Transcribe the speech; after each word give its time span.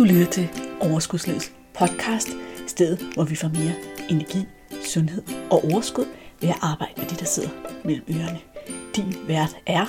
Du 0.00 0.04
lytter 0.04 0.30
til 0.30 0.48
Overskudslivets 0.80 1.52
podcast, 1.78 2.28
stedet 2.66 3.14
hvor 3.14 3.24
vi 3.24 3.36
får 3.36 3.48
mere 3.48 3.74
energi, 4.10 4.38
sundhed 4.84 5.22
og 5.50 5.64
overskud 5.64 6.04
ved 6.40 6.48
at 6.48 6.58
arbejde 6.62 6.92
med 6.96 7.08
det, 7.08 7.20
der 7.20 7.24
sidder 7.24 7.48
mellem 7.84 8.04
ørerne. 8.10 8.40
Din 8.96 9.28
vært 9.28 9.56
er 9.66 9.86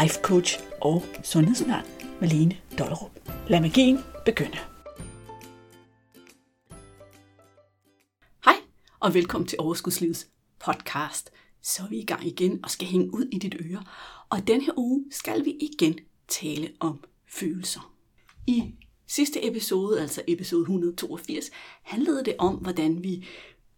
life 0.00 0.20
coach 0.22 0.58
og 0.80 1.02
sundhedsundern 1.22 1.84
Malene 2.20 2.56
Dollerup. 2.78 3.10
Lad 3.48 3.60
magien 3.60 3.98
begynde. 4.24 4.58
Hej 8.44 8.56
og 9.00 9.14
velkommen 9.14 9.48
til 9.48 9.58
Overskudslivets 9.60 10.26
podcast. 10.64 11.30
Så 11.62 11.82
er 11.82 11.88
vi 11.88 11.98
i 11.98 12.06
gang 12.06 12.26
igen 12.26 12.60
og 12.64 12.70
skal 12.70 12.88
hænge 12.88 13.14
ud 13.14 13.28
i 13.32 13.38
dit 13.38 13.54
øre. 13.60 13.84
Og 14.30 14.46
den 14.46 14.60
her 14.60 14.72
uge 14.76 15.04
skal 15.10 15.44
vi 15.44 15.50
igen 15.60 15.98
tale 16.28 16.70
om 16.80 17.04
følelser. 17.28 17.94
I 18.46 18.74
sidste 19.06 19.46
episode, 19.46 20.00
altså 20.00 20.22
episode 20.28 20.60
182, 20.60 21.50
handlede 21.82 22.24
det 22.24 22.34
om, 22.38 22.54
hvordan 22.54 23.02
vi 23.02 23.26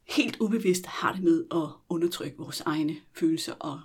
helt 0.04 0.36
ubevidst 0.40 0.86
har 0.86 1.12
det 1.12 1.22
med 1.22 1.44
at 1.54 1.68
undertrykke 1.88 2.38
vores 2.38 2.60
egne 2.60 2.96
følelser 3.12 3.52
og 3.52 3.80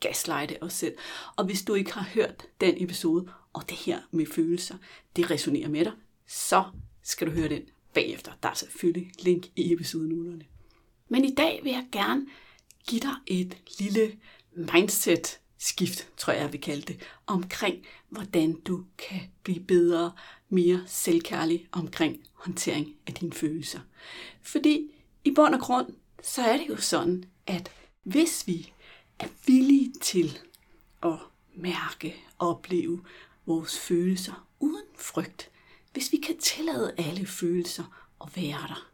gaslighte 0.00 0.62
os 0.62 0.72
selv. 0.72 0.94
Og 1.36 1.44
hvis 1.44 1.62
du 1.62 1.74
ikke 1.74 1.92
har 1.92 2.08
hørt 2.14 2.46
den 2.60 2.74
episode, 2.76 3.28
og 3.52 3.68
det 3.68 3.76
her 3.76 4.00
med 4.10 4.26
følelser, 4.26 4.76
det 5.16 5.30
resonerer 5.30 5.68
med 5.68 5.84
dig, 5.84 5.92
så 6.26 6.64
skal 7.02 7.26
du 7.26 7.32
høre 7.32 7.48
den 7.48 7.62
bagefter. 7.94 8.32
Der 8.42 8.48
er 8.48 8.54
selvfølgelig 8.54 9.10
link 9.18 9.46
i 9.56 9.72
episoden 9.72 10.44
Men 11.08 11.24
i 11.24 11.34
dag 11.34 11.60
vil 11.62 11.72
jeg 11.72 11.86
gerne 11.92 12.26
give 12.88 13.00
dig 13.00 13.14
et 13.26 13.56
lille 13.78 14.12
mindset 14.54 15.40
skift, 15.62 16.08
tror 16.16 16.32
jeg, 16.32 16.52
vi 16.52 16.58
kalder 16.58 16.84
kalde 16.84 16.92
det, 16.92 17.08
omkring, 17.26 17.86
hvordan 18.08 18.60
du 18.60 18.84
kan 18.98 19.20
blive 19.42 19.60
bedre, 19.60 20.12
mere 20.48 20.82
selvkærlig 20.86 21.68
omkring 21.72 22.20
håndtering 22.32 22.94
af 23.06 23.14
dine 23.14 23.32
følelser. 23.32 23.80
Fordi 24.42 24.90
i 25.24 25.30
bund 25.30 25.54
og 25.54 25.60
grund, 25.60 25.86
så 26.22 26.42
er 26.42 26.56
det 26.56 26.68
jo 26.68 26.76
sådan, 26.76 27.24
at 27.46 27.70
hvis 28.02 28.46
vi 28.46 28.72
er 29.18 29.28
villige 29.46 29.92
til 30.00 30.38
at 31.02 31.18
mærke, 31.54 32.16
opleve 32.38 33.04
vores 33.46 33.78
følelser 33.78 34.48
uden 34.60 34.86
frygt, 34.98 35.50
hvis 35.92 36.12
vi 36.12 36.16
kan 36.16 36.38
tillade 36.38 36.94
alle 36.98 37.26
følelser 37.26 38.08
at 38.20 38.36
være 38.36 38.68
der, 38.68 38.88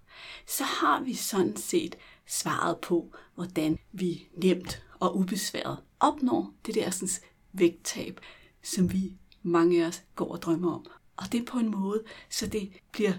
så 0.46 0.64
har 0.64 1.00
vi 1.00 1.14
sådan 1.14 1.56
set 1.56 1.96
svaret 2.26 2.78
på, 2.78 3.14
hvordan 3.34 3.78
vi 3.92 4.28
nemt 4.36 4.82
og 5.00 5.16
ubesværet 5.16 5.78
opnår 6.00 6.54
det 6.66 6.74
der 6.74 6.90
sådan, 6.90 7.08
vægttab, 7.52 8.20
som 8.62 8.92
vi 8.92 9.12
mange 9.42 9.84
af 9.84 9.88
os 9.88 10.02
går 10.14 10.32
og 10.32 10.42
drømmer 10.42 10.72
om. 10.74 10.86
Og 11.16 11.32
det 11.32 11.40
er 11.40 11.44
på 11.44 11.58
en 11.58 11.70
måde, 11.70 12.04
så 12.30 12.46
det 12.46 12.72
bliver 12.92 13.12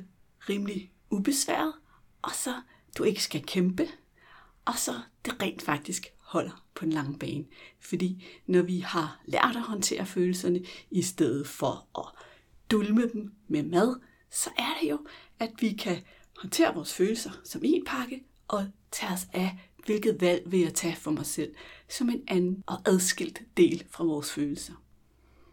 rimelig 0.49 0.91
ubesværet, 1.09 1.73
og 2.21 2.31
så 2.31 2.53
du 2.97 3.03
ikke 3.03 3.23
skal 3.23 3.43
kæmpe, 3.45 3.87
og 4.65 4.77
så 4.77 4.99
det 5.25 5.41
rent 5.41 5.61
faktisk 5.61 6.07
holder 6.17 6.65
på 6.75 6.85
en 6.85 6.93
lang 6.93 7.19
bane. 7.19 7.45
Fordi 7.79 8.25
når 8.47 8.61
vi 8.61 8.79
har 8.79 9.21
lært 9.25 9.55
at 9.55 9.61
håndtere 9.61 10.05
følelserne, 10.05 10.61
i 10.91 11.01
stedet 11.01 11.47
for 11.47 11.87
at 11.99 12.05
dulme 12.71 13.09
dem 13.13 13.33
med 13.47 13.63
mad, 13.63 13.99
så 14.31 14.49
er 14.57 14.77
det 14.81 14.89
jo, 14.89 14.99
at 15.39 15.51
vi 15.59 15.73
kan 15.73 15.97
håndtere 16.37 16.75
vores 16.75 16.93
følelser 16.93 17.31
som 17.43 17.61
en 17.63 17.85
pakke, 17.85 18.23
og 18.47 18.67
tage 18.91 19.13
os 19.13 19.27
af 19.33 19.57
hvilket 19.85 20.21
valg 20.21 20.51
vil 20.51 20.59
jeg 20.59 20.73
tage 20.73 20.95
for 20.95 21.11
mig 21.11 21.25
selv, 21.25 21.55
som 21.89 22.09
en 22.09 22.23
anden 22.27 22.63
og 22.67 22.77
adskilt 22.85 23.41
del 23.57 23.83
fra 23.89 24.03
vores 24.03 24.31
følelser. 24.31 24.73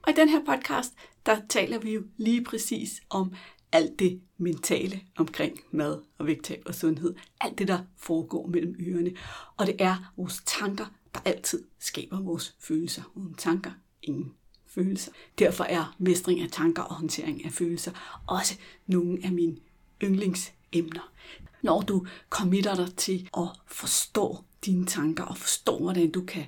Og 0.03 0.13
i 0.13 0.17
den 0.17 0.29
her 0.29 0.45
podcast, 0.45 0.95
der 1.27 1.41
taler 1.49 1.79
vi 1.79 1.95
jo 1.95 2.03
lige 2.17 2.45
præcis 2.45 3.01
om 3.11 3.33
alt 3.73 3.99
det 3.99 4.21
mentale 4.39 5.01
omkring 5.17 5.61
mad 5.71 6.03
og 6.19 6.27
vægttab 6.27 6.63
og 6.67 6.75
sundhed. 6.75 7.15
Alt 7.41 7.59
det, 7.59 7.69
der 7.69 7.79
foregår 7.97 8.47
mellem 8.47 8.77
ørerne. 8.81 9.13
Og 9.57 9.67
det 9.67 9.77
er 9.79 10.13
vores 10.17 10.43
tanker, 10.47 10.87
der 11.15 11.21
altid 11.25 11.65
skaber 11.79 12.21
vores 12.21 12.57
følelser. 12.61 13.03
Uden 13.15 13.35
tanker, 13.35 13.71
ingen 14.03 14.33
følelser. 14.67 15.13
Derfor 15.39 15.65
er 15.65 15.97
mestring 15.99 16.41
af 16.41 16.49
tanker 16.51 16.83
og 16.83 16.95
håndtering 16.95 17.45
af 17.45 17.53
følelser 17.53 18.23
også 18.27 18.59
nogle 18.87 19.19
af 19.25 19.33
mine 19.33 19.57
yndlingsemner 20.03 21.13
når 21.63 21.81
du 21.81 22.07
committer 22.31 22.75
dig 22.75 22.97
til 22.97 23.29
at 23.37 23.49
forstå 23.67 24.39
dine 24.67 24.87
tanker 24.87 25.25
og 25.25 25.37
forstå, 25.37 25.79
hvordan 25.79 26.11
du 26.11 26.25
kan 26.25 26.45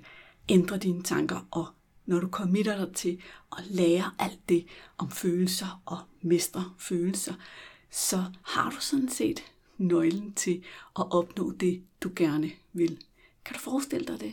ændre 0.49 0.79
dine 0.79 1.03
tanker, 1.03 1.49
og 1.51 1.67
når 2.07 2.21
du 2.21 2.29
committer 2.29 2.85
dig 2.85 2.95
til 2.95 3.21
at 3.59 3.67
lære 3.67 4.11
alt 4.19 4.49
det 4.49 4.67
om 4.99 5.11
følelser 5.11 5.83
og 5.87 5.99
mestre 6.23 6.73
følelser, 6.79 7.35
så 7.91 8.25
har 8.43 8.71
du 8.71 8.77
sådan 8.81 9.09
set 9.09 9.45
nøglen 9.79 10.33
til 10.33 10.65
at 10.99 11.13
opnå 11.13 11.53
det, 11.53 11.83
du 12.01 12.11
gerne 12.17 12.51
vil. 12.73 12.99
Kan 13.45 13.55
du 13.55 13.61
forestille 13.61 14.07
dig 14.07 14.21
det? 14.21 14.33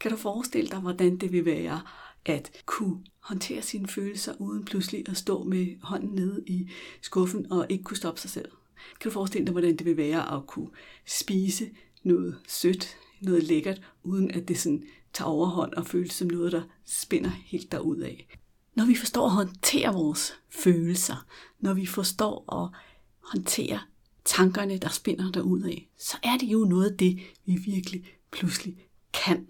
Kan 0.00 0.10
du 0.10 0.16
forestille 0.16 0.70
dig, 0.70 0.78
hvordan 0.78 1.16
det 1.16 1.32
vil 1.32 1.44
være 1.44 1.80
at 2.24 2.62
kunne 2.66 3.04
håndtere 3.20 3.62
sine 3.62 3.88
følelser 3.88 4.34
uden 4.38 4.64
pludselig 4.64 5.08
at 5.08 5.16
stå 5.16 5.44
med 5.44 5.76
hånden 5.82 6.10
nede 6.14 6.44
i 6.46 6.70
skuffen 7.02 7.52
og 7.52 7.66
ikke 7.68 7.84
kunne 7.84 7.96
stoppe 7.96 8.20
sig 8.20 8.30
selv? 8.30 8.50
Kan 9.00 9.10
du 9.10 9.12
forestille 9.12 9.46
dig, 9.46 9.52
hvordan 9.52 9.76
det 9.76 9.86
vil 9.86 9.96
være 9.96 10.36
at 10.36 10.46
kunne 10.46 10.70
spise 11.06 11.70
noget 12.02 12.38
sødt, 12.48 12.96
noget 13.20 13.42
lækkert, 13.42 13.80
uden 14.02 14.30
at 14.30 14.48
det 14.48 14.58
sådan 14.58 14.82
tager 15.12 15.28
overhånd 15.28 15.72
og 15.72 15.86
føles 15.86 16.12
som 16.12 16.28
noget, 16.28 16.52
der 16.52 16.62
spænder 16.84 17.30
helt 17.30 17.72
derud 17.72 17.98
af. 17.98 18.28
Når 18.74 18.84
vi 18.84 18.94
forstår 18.94 19.26
at 19.26 19.32
håndtere 19.32 19.92
vores 19.92 20.34
følelser, 20.50 21.26
når 21.60 21.74
vi 21.74 21.86
forstår 21.86 22.62
at 22.62 22.70
håndtere 23.20 23.80
tankerne, 24.24 24.78
der 24.78 24.88
spænder 24.88 25.32
derud 25.32 25.62
af, 25.62 25.88
så 25.98 26.16
er 26.22 26.36
det 26.38 26.46
jo 26.46 26.58
noget 26.58 26.90
af 26.90 26.96
det, 26.96 27.18
vi 27.46 27.54
virkelig 27.54 28.04
pludselig 28.30 28.76
kan. 29.12 29.46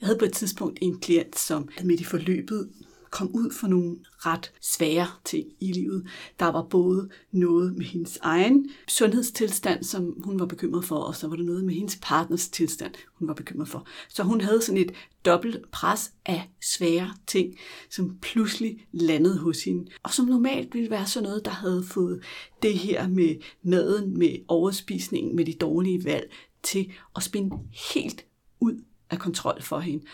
Jeg 0.00 0.06
havde 0.06 0.18
på 0.18 0.24
et 0.24 0.32
tidspunkt 0.32 0.78
en 0.82 1.00
klient, 1.00 1.38
som 1.38 1.68
midt 1.84 2.00
i 2.00 2.04
forløbet 2.04 2.70
kom 3.12 3.30
ud 3.34 3.50
for 3.50 3.66
nogle 3.66 3.96
ret 4.18 4.52
svære 4.60 5.06
ting 5.24 5.48
i 5.60 5.72
livet. 5.72 6.06
Der 6.38 6.46
var 6.46 6.62
både 6.62 7.08
noget 7.32 7.76
med 7.76 7.84
hendes 7.86 8.18
egen 8.22 8.70
sundhedstilstand, 8.88 9.84
som 9.84 10.16
hun 10.24 10.40
var 10.40 10.46
bekymret 10.46 10.84
for, 10.84 10.96
og 10.96 11.16
så 11.16 11.28
var 11.28 11.36
der 11.36 11.44
noget 11.44 11.64
med 11.64 11.74
hendes 11.74 11.98
partners 12.02 12.48
tilstand, 12.48 12.94
hun 13.14 13.28
var 13.28 13.34
bekymret 13.34 13.68
for. 13.68 13.86
Så 14.08 14.22
hun 14.22 14.40
havde 14.40 14.62
sådan 14.62 14.80
et 14.80 14.92
dobbelt 15.24 15.70
pres 15.70 16.12
af 16.26 16.50
svære 16.62 17.14
ting, 17.26 17.58
som 17.90 18.18
pludselig 18.22 18.86
landede 18.92 19.38
hos 19.38 19.64
hende, 19.64 19.90
og 20.02 20.10
som 20.10 20.26
normalt 20.26 20.74
ville 20.74 20.90
være 20.90 21.06
sådan 21.06 21.28
noget, 21.28 21.44
der 21.44 21.50
havde 21.50 21.84
fået 21.84 22.22
det 22.62 22.78
her 22.78 23.08
med 23.08 23.36
maden, 23.62 24.18
med 24.18 24.36
overspisningen, 24.48 25.36
med 25.36 25.44
de 25.44 25.52
dårlige 25.52 26.04
valg, 26.04 26.32
til 26.62 26.92
at 27.16 27.22
spænde 27.22 27.58
helt 27.94 28.24
ud 28.60 28.84
af 29.10 29.18
kontrol 29.18 29.62
for 29.62 29.80
hende. 29.80 30.04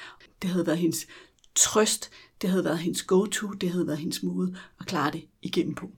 Det 0.42 0.50
havde 0.50 0.66
været 0.66 0.78
hendes 0.78 1.06
trøst, 1.54 2.10
det 2.42 2.50
havde 2.50 2.64
været 2.64 2.78
hendes 2.78 3.02
go-to, 3.02 3.48
det 3.48 3.70
havde 3.70 3.86
været 3.86 3.98
hendes 3.98 4.22
måde 4.22 4.56
at 4.80 4.86
klare 4.86 5.10
det 5.10 5.24
igennem 5.42 5.74
på. 5.74 5.90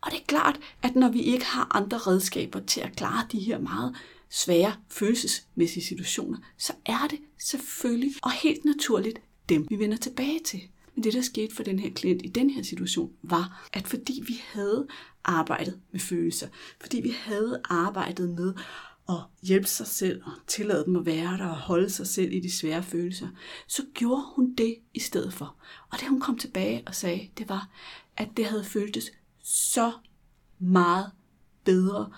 Og 0.00 0.10
det 0.10 0.20
er 0.20 0.24
klart, 0.26 0.60
at 0.82 0.96
når 0.96 1.08
vi 1.08 1.20
ikke 1.20 1.44
har 1.44 1.76
andre 1.76 1.98
redskaber 1.98 2.60
til 2.60 2.80
at 2.80 2.96
klare 2.96 3.26
de 3.32 3.38
her 3.38 3.58
meget 3.58 3.94
svære 4.30 4.74
følelsesmæssige 4.90 5.84
situationer, 5.84 6.38
så 6.58 6.72
er 6.86 7.06
det 7.10 7.18
selvfølgelig 7.38 8.14
og 8.22 8.32
helt 8.32 8.64
naturligt 8.64 9.18
dem, 9.48 9.66
vi 9.70 9.78
vender 9.78 9.96
tilbage 9.96 10.40
til. 10.44 10.60
Men 10.94 11.04
det, 11.04 11.12
der 11.12 11.20
skete 11.20 11.54
for 11.54 11.62
den 11.62 11.78
her 11.78 11.90
klient 11.90 12.22
i 12.24 12.28
den 12.28 12.50
her 12.50 12.62
situation, 12.62 13.12
var, 13.22 13.68
at 13.72 13.88
fordi 13.88 14.22
vi 14.26 14.42
havde 14.52 14.86
arbejdet 15.24 15.80
med 15.92 16.00
følelser, 16.00 16.48
fordi 16.80 17.00
vi 17.00 17.10
havde 17.18 17.60
arbejdet 17.64 18.30
med 18.30 18.54
at 19.08 19.18
hjælpe 19.42 19.66
sig 19.66 19.86
selv 19.86 20.22
og 20.24 20.32
tillade 20.46 20.84
dem 20.84 20.96
at 20.96 21.06
være 21.06 21.38
der 21.38 21.46
og 21.46 21.56
holde 21.56 21.90
sig 21.90 22.06
selv 22.06 22.32
i 22.32 22.40
de 22.40 22.52
svære 22.52 22.82
følelser, 22.82 23.28
så 23.66 23.82
gjorde 23.94 24.22
hun 24.36 24.54
det 24.54 24.76
i 24.94 25.00
stedet 25.00 25.32
for. 25.32 25.56
Og 25.92 26.00
det 26.00 26.08
hun 26.08 26.20
kom 26.20 26.38
tilbage 26.38 26.82
og 26.86 26.94
sagde, 26.94 27.28
det 27.38 27.48
var, 27.48 27.70
at 28.16 28.28
det 28.36 28.46
havde 28.46 28.64
føltes 28.64 29.12
så 29.42 29.92
meget 30.58 31.10
bedre 31.64 32.12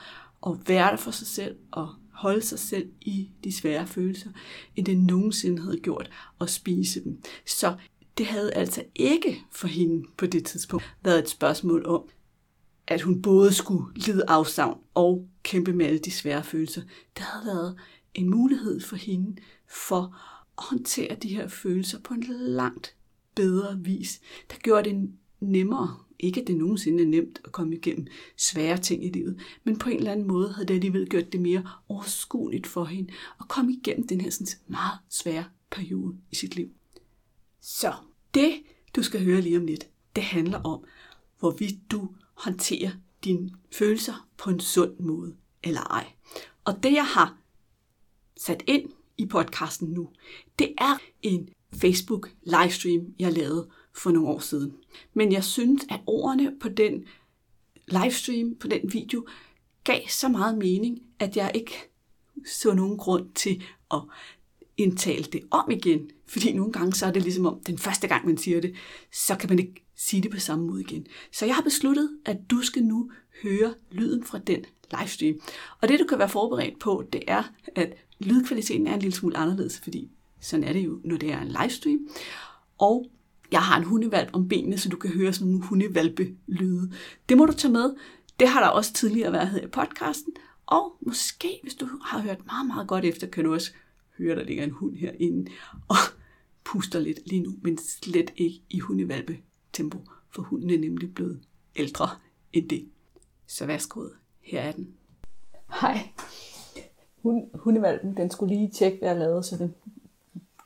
at 0.47 0.53
være 0.69 0.91
der 0.91 0.97
for 0.97 1.11
sig 1.11 1.27
selv 1.27 1.57
og 1.71 1.95
holde 2.13 2.43
sig 2.43 2.59
selv 2.59 2.91
i 3.01 3.31
de 3.45 3.57
svære 3.57 3.87
følelser, 3.87 4.31
end 4.77 4.87
det 4.87 4.99
nogensinde 4.99 5.63
havde 5.63 5.81
gjort 5.81 6.11
at 6.41 6.51
spise 6.51 7.05
dem. 7.05 7.23
Så 7.47 7.77
det 8.19 8.27
havde 8.27 8.55
altså 8.55 8.85
ikke 8.95 9.41
for 9.53 9.69
hende 9.69 10.09
på 10.17 10.27
det 10.27 10.45
tidspunkt 10.45 10.95
været 11.03 11.19
et 11.19 11.29
spørgsmål 11.29 11.87
om, 11.87 12.03
at 12.89 13.03
hun 13.03 13.23
både 13.23 13.55
skulle 13.55 13.85
lide 13.95 14.25
afsavn 14.29 14.81
og 14.95 15.29
kæmpe 15.43 15.73
med 15.73 15.87
alle 15.87 15.99
de 15.99 16.11
svære 16.11 16.45
følelser. 16.45 16.83
Det 17.17 17.25
havde 17.25 17.47
været 17.47 17.77
en 18.15 18.31
mulighed 18.31 18.81
for 18.81 18.97
hende 18.97 19.37
for 19.69 20.03
at 20.59 20.65
håndtere 20.65 21.17
de 21.23 21.29
her 21.29 21.49
følelser 21.49 21.99
på 21.99 22.15
en 22.15 22.25
langt 22.29 22.95
bedre 23.35 23.79
vis, 23.79 24.21
der 24.51 24.57
gjorde 24.57 24.91
det 24.91 25.11
nemmere. 25.41 25.97
Ikke 26.19 26.41
at 26.41 26.47
det 26.47 26.57
nogensinde 26.57 27.03
er 27.03 27.07
nemt 27.07 27.41
at 27.45 27.53
komme 27.53 27.77
igennem 27.77 28.07
svære 28.37 28.79
ting 28.79 29.05
i 29.05 29.09
livet, 29.09 29.41
men 29.65 29.79
på 29.79 29.91
en 29.91 29.97
eller 29.97 30.13
anden 30.13 30.27
måde 30.27 30.53
havde 30.53 30.69
det 30.69 30.75
alligevel 30.75 31.09
gjort 31.09 31.33
det 31.33 31.41
mere 31.41 31.69
overskueligt 31.89 32.67
for 32.67 32.85
hende 32.85 33.13
at 33.41 33.49
komme 33.49 33.73
igennem 33.73 34.07
den 34.07 34.21
her 34.21 34.31
sådan 34.31 34.47
meget 34.67 34.99
svære 35.11 35.45
periode 35.71 36.17
i 36.31 36.35
sit 36.35 36.57
liv. 36.57 36.69
Så 37.61 37.93
det, 38.35 38.53
du 38.97 39.03
skal 39.03 39.25
høre 39.25 39.41
lige 39.41 39.59
om 39.59 39.67
lidt, 39.67 39.89
det 40.17 40.25
handler 40.25 40.59
om, 40.63 40.85
hvorvidt 41.39 41.91
du 41.91 42.09
håndtere 42.39 42.93
dine 43.25 43.51
følelser 43.73 44.29
på 44.37 44.51
en 44.51 44.61
sund 44.61 44.99
måde 44.99 45.37
eller 45.63 45.81
ej. 45.81 46.13
Og 46.65 46.83
det 46.83 46.93
jeg 46.93 47.07
har 47.07 47.37
sat 48.37 48.63
ind 48.67 48.91
i 49.19 49.27
podcasten 49.27 49.89
nu, 49.89 50.09
det 50.59 50.75
er 50.79 50.99
en 51.23 51.49
Facebook 51.75 52.31
livestream, 52.43 53.15
jeg 53.19 53.33
lavede 53.33 53.69
for 53.95 54.11
nogle 54.11 54.29
år 54.29 54.39
siden. 54.39 54.77
Men 55.15 55.33
jeg 55.33 55.45
synes, 55.45 55.83
at 55.91 56.01
ordene 56.07 56.53
på 56.61 56.69
den 56.69 57.05
livestream, 57.87 58.55
på 58.55 58.69
den 58.69 58.93
video, 58.93 59.27
gav 59.85 60.01
så 60.09 60.29
meget 60.29 60.59
mening, 60.59 61.03
at 61.19 61.37
jeg 61.37 61.51
ikke 61.55 61.75
så 62.47 62.75
nogen 62.75 62.97
grund 62.97 63.35
til 63.35 63.65
at 63.91 64.01
indtale 64.77 65.25
det 65.25 65.41
om 65.51 65.71
igen. 65.71 66.11
Fordi 66.27 66.53
nogle 66.53 66.73
gange 66.73 66.93
så 66.93 67.07
er 67.07 67.13
det 67.13 67.23
ligesom 67.23 67.47
om, 67.47 67.61
den 67.61 67.79
første 67.79 68.09
gang 68.09 68.27
man 68.27 68.39
siger 68.39 68.61
det, 68.61 68.75
så 69.13 69.37
kan 69.37 69.49
man 69.49 69.59
ikke 69.59 69.88
sige 69.99 70.23
det 70.23 70.31
på 70.31 70.41
samme 70.41 70.67
måde 70.67 70.81
igen. 70.81 71.07
Så 71.33 71.47
jeg 71.47 71.55
har 71.55 71.63
besluttet, 71.63 72.11
at 72.25 72.37
du 72.51 72.63
skal 72.63 72.85
nu 72.85 73.11
høre 73.43 73.75
lyden 73.91 74.25
fra 74.25 74.39
den 74.39 74.65
livestream. 74.99 75.35
Og 75.81 75.89
det 75.89 76.01
du 76.01 76.05
kan 76.05 76.19
være 76.19 76.29
forberedt 76.29 76.79
på, 76.79 77.05
det 77.13 77.23
er, 77.27 77.43
at 77.75 77.95
lydkvaliteten 78.19 78.87
er 78.87 78.95
en 78.95 79.01
lille 79.01 79.17
smule 79.17 79.37
anderledes, 79.37 79.81
fordi 79.81 80.11
sådan 80.41 80.65
er 80.65 80.73
det 80.73 80.85
jo, 80.85 81.01
når 81.05 81.17
det 81.17 81.33
er 81.33 81.41
en 81.41 81.49
livestream. 81.63 82.09
Og 82.79 83.11
jeg 83.53 83.63
har 83.63 83.79
en 83.79 83.85
hundevalp 83.85 84.31
om 84.33 84.49
benene, 84.49 84.79
så 84.79 84.89
du 84.89 84.97
kan 84.97 85.11
høre 85.11 85.33
sådan 85.33 85.49
nogle 85.49 85.67
hundevalpe-lyde. 85.67 86.93
Det 87.29 87.37
må 87.37 87.47
du 87.47 87.53
tage 87.53 87.73
med. 87.73 87.95
Det 88.41 88.49
har 88.49 88.61
der 88.61 88.69
også 88.69 88.93
tidligere 88.93 89.33
været 89.33 89.49
her 89.49 89.61
i 89.61 89.67
podcasten. 89.67 90.33
Og 90.67 90.97
måske, 91.01 91.61
hvis 91.63 91.75
du 91.75 91.89
har 92.03 92.21
hørt 92.21 92.47
meget, 92.47 92.67
meget 92.67 92.89
godt 92.89 93.05
efter, 93.05 93.27
kan 93.27 93.45
du 93.45 93.55
også 93.55 93.73
høre, 94.19 94.37
der 94.37 94.45
ligger 94.45 94.65
en 94.65 94.71
hund 94.71 94.97
herinde 94.97 95.51
og 95.89 95.97
puster 96.65 97.01
lidt 97.01 97.19
lige 97.27 97.43
nu, 97.43 97.55
men 97.63 97.79
slet 97.79 98.33
ikke 98.37 98.63
i 98.71 98.79
hundevalpe 98.79 99.39
tempo, 99.73 99.99
for 100.35 100.43
hunden 100.43 100.71
er 100.71 100.79
nemlig 100.79 101.15
blevet 101.15 101.41
ældre 101.77 102.09
end 102.53 102.69
det. 102.69 102.89
Så 103.47 103.67
værsgo, 103.67 104.09
her 104.41 104.61
er 104.61 104.73
den. 104.73 104.95
Hej. 105.81 106.09
Hun, 107.23 107.51
hundevalpen, 107.55 108.17
den 108.17 108.31
skulle 108.31 108.55
lige 108.55 108.71
tjekke, 108.71 108.99
hvad 108.99 109.09
jeg 109.09 109.19
lavede, 109.19 109.43
så 109.43 109.57
den 109.57 109.75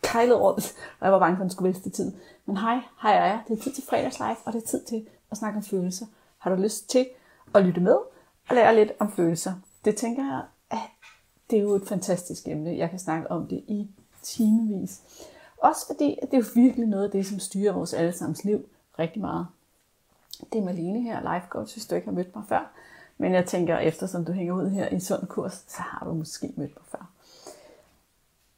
kejlede 0.02 0.38
rundt, 0.38 0.74
og 1.00 1.04
jeg 1.04 1.12
var 1.12 1.18
bange 1.18 1.36
for, 1.36 1.40
at 1.40 1.44
den 1.44 1.50
skulle 1.50 1.72
vælte 1.72 1.90
tid. 1.90 2.12
Men 2.46 2.56
hej, 2.56 2.80
hej 3.02 3.16
er 3.16 3.24
jeg. 3.24 3.42
Det 3.48 3.58
er 3.58 3.62
tid 3.62 3.72
til 3.72 3.84
fredagslive, 3.88 4.36
og 4.44 4.52
det 4.52 4.62
er 4.62 4.66
tid 4.66 4.84
til 4.84 5.06
at 5.30 5.36
snakke 5.36 5.56
om 5.56 5.62
følelser. 5.62 6.06
Har 6.38 6.54
du 6.54 6.62
lyst 6.62 6.90
til 6.90 7.06
at 7.54 7.64
lytte 7.64 7.80
med 7.80 7.96
og 8.48 8.54
lære 8.54 8.74
lidt 8.74 8.92
om 8.98 9.12
følelser? 9.12 9.52
Det 9.84 9.96
tænker 9.96 10.24
jeg, 10.24 10.42
at 10.70 10.90
det 11.50 11.58
er 11.58 11.62
jo 11.62 11.74
et 11.74 11.88
fantastisk 11.88 12.48
emne. 12.48 12.76
Jeg 12.76 12.90
kan 12.90 12.98
snakke 12.98 13.30
om 13.30 13.46
det 13.46 13.64
i 13.68 13.90
timevis. 14.22 15.00
Også 15.56 15.86
fordi, 15.86 16.18
at 16.22 16.30
det 16.30 16.36
er 16.36 16.40
jo 16.40 16.46
virkelig 16.54 16.86
noget 16.86 17.04
af 17.04 17.10
det, 17.10 17.26
som 17.26 17.38
styrer 17.38 17.72
vores 17.72 17.94
allesammens 17.94 18.44
liv 18.44 18.68
rigtig 18.98 19.20
meget. 19.20 19.46
Det 20.52 20.58
er 20.58 20.64
Malene 20.64 21.00
her, 21.00 21.34
life 21.34 21.46
coach, 21.48 21.74
hvis 21.74 21.86
du 21.86 21.94
ikke 21.94 22.06
har 22.06 22.14
mødt 22.14 22.36
mig 22.36 22.44
før. 22.48 22.70
Men 23.18 23.32
jeg 23.32 23.46
tænker, 23.46 23.78
eftersom 23.78 24.24
du 24.24 24.32
hænger 24.32 24.54
ud 24.54 24.70
her 24.70 24.88
i 24.88 24.94
en 24.94 25.00
sund 25.00 25.26
kurs, 25.26 25.64
så 25.68 25.82
har 25.82 26.06
du 26.06 26.14
måske 26.14 26.52
mødt 26.56 26.76
mig 26.76 26.84
før. 26.90 27.10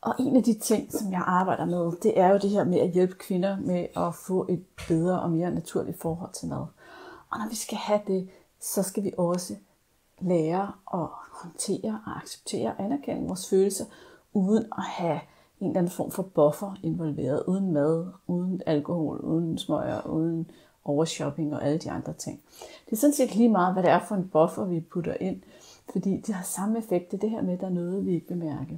Og 0.00 0.14
en 0.18 0.36
af 0.36 0.42
de 0.42 0.54
ting, 0.54 0.92
som 0.92 1.12
jeg 1.12 1.22
arbejder 1.26 1.64
med, 1.64 1.92
det 2.02 2.20
er 2.20 2.28
jo 2.28 2.38
det 2.38 2.50
her 2.50 2.64
med 2.64 2.78
at 2.78 2.90
hjælpe 2.90 3.14
kvinder 3.14 3.56
med 3.56 3.86
at 3.96 4.14
få 4.14 4.46
et 4.48 4.64
bedre 4.88 5.20
og 5.20 5.30
mere 5.30 5.50
naturligt 5.50 6.00
forhold 6.00 6.32
til 6.32 6.48
mad. 6.48 6.66
Og 7.30 7.38
når 7.38 7.48
vi 7.48 7.54
skal 7.54 7.78
have 7.78 8.00
det, 8.06 8.30
så 8.60 8.82
skal 8.82 9.04
vi 9.04 9.12
også 9.18 9.56
lære 10.20 10.72
at 10.94 11.08
håndtere 11.32 12.00
og 12.06 12.16
acceptere 12.16 12.68
og 12.68 12.84
anerkende 12.84 13.26
vores 13.26 13.50
følelser, 13.50 13.84
uden 14.32 14.64
at 14.78 14.84
have 14.84 15.20
en 15.60 15.66
eller 15.66 15.78
anden 15.78 15.92
form 15.92 16.10
for 16.10 16.22
buffer 16.22 16.74
involveret, 16.82 17.44
uden 17.46 17.72
mad, 17.72 18.06
uden 18.26 18.62
alkohol, 18.66 19.20
uden 19.20 19.58
smøger, 19.58 20.06
uden 20.06 20.50
overshopping 20.84 21.54
og 21.54 21.64
alle 21.64 21.78
de 21.78 21.90
andre 21.90 22.12
ting. 22.12 22.42
Det 22.86 22.92
er 22.92 22.96
sådan 22.96 23.14
set 23.14 23.34
lige 23.34 23.48
meget, 23.48 23.72
hvad 23.72 23.82
det 23.82 23.90
er 23.90 24.00
for 24.08 24.14
en 24.14 24.28
buffer, 24.28 24.64
vi 24.64 24.80
putter 24.80 25.14
ind, 25.14 25.42
fordi 25.92 26.16
det 26.16 26.34
har 26.34 26.44
samme 26.44 26.78
effekt, 26.78 27.12
det, 27.12 27.22
det 27.22 27.30
her 27.30 27.42
med, 27.42 27.54
at 27.54 27.60
der 27.60 27.66
er 27.66 27.70
noget, 27.70 28.06
vi 28.06 28.14
ikke 28.14 28.26
bemærker. 28.26 28.76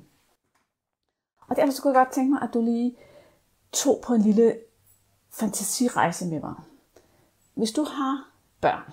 Og 1.48 1.56
derfor 1.56 1.72
skulle 1.72 1.98
jeg 1.98 2.06
godt 2.06 2.14
tænke 2.14 2.32
mig, 2.32 2.42
at 2.42 2.54
du 2.54 2.60
lige 2.60 2.96
tog 3.72 4.00
på 4.04 4.14
en 4.14 4.20
lille 4.20 4.56
fantasirejse 5.30 6.26
med 6.26 6.40
mig. 6.40 6.54
Hvis 7.54 7.72
du 7.72 7.82
har 7.82 8.30
børn, 8.60 8.92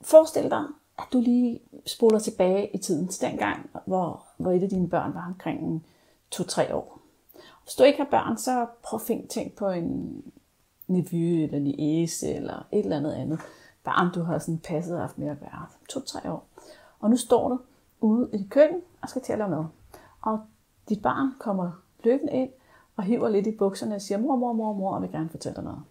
forestil 0.00 0.50
dig, 0.50 0.64
at 0.98 1.04
du 1.12 1.20
lige 1.20 1.60
spoler 1.86 2.18
tilbage 2.18 2.70
i 2.74 2.78
tiden 2.78 3.08
til 3.08 3.30
dengang, 3.30 3.70
hvor, 3.86 4.26
hvor 4.36 4.52
et 4.52 4.62
af 4.62 4.68
dine 4.68 4.88
børn 4.88 5.14
var 5.14 5.26
omkring 5.26 5.86
2-3 6.34 6.74
år. 6.74 6.98
Hvis 7.64 7.74
du 7.74 7.82
ikke 7.82 7.98
har 7.98 8.08
børn, 8.10 8.38
så 8.38 8.66
prøv 8.82 9.00
at 9.00 9.06
finde 9.06 9.26
tænk 9.26 9.54
på 9.54 9.68
en 9.68 10.22
nevø 10.86 11.42
eller 11.44 11.58
niece 11.58 12.34
eller 12.34 12.66
et 12.72 12.78
eller 12.78 12.96
andet 12.96 13.12
andet 13.12 13.40
barn, 13.84 14.12
du 14.14 14.22
har 14.22 14.38
sådan 14.38 14.58
passet 14.58 14.94
og 14.94 15.00
haft 15.00 15.18
med 15.18 15.28
at 15.28 15.40
gøre. 15.40 15.66
2-3 15.92 16.28
år. 16.28 16.46
Og 17.00 17.10
nu 17.10 17.16
står 17.16 17.48
du 17.48 17.60
ude 18.00 18.28
i 18.32 18.36
køkkenet 18.36 18.50
køkken 18.50 18.82
og 19.02 19.08
skal 19.08 19.22
til 19.22 19.32
at 19.32 19.38
lave 19.38 19.50
mad. 19.50 19.64
Og 20.22 20.40
dit 20.88 21.02
barn 21.02 21.34
kommer 21.38 21.70
løbende 22.04 22.32
ind 22.32 22.50
og 22.96 23.04
hiver 23.04 23.28
lidt 23.28 23.46
i 23.46 23.56
bukserne 23.56 23.94
og 23.94 24.02
siger, 24.02 24.18
mor, 24.18 24.36
mor, 24.36 24.52
mor, 24.52 24.72
mor, 24.72 24.94
og 24.94 25.02
vil 25.02 25.10
gerne 25.10 25.28
fortælle 25.28 25.56
dig 25.56 25.64
noget. 25.64 25.82